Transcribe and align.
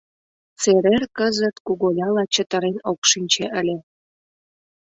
Церер 0.61 1.03
кызыт 1.17 1.55
куголяла 1.65 2.23
чытырен 2.33 2.77
ок 2.91 2.99
шинче 3.09 3.45
ыле. 3.59 3.77